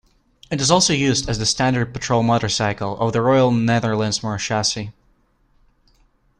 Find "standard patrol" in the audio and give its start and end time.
1.45-2.23